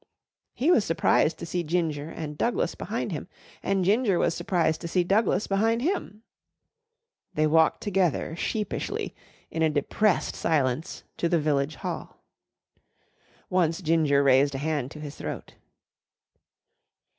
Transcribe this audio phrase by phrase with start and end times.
[0.55, 3.27] He was surprised to see Ginger and Douglas behind him
[3.61, 6.23] and Ginger was surprised to see Douglas behind him.
[7.35, 9.13] They walked together sheepishly
[9.51, 12.23] in a depressed silence to the Village Hall.
[13.47, 15.53] Once Ginger raised a hand to his throat.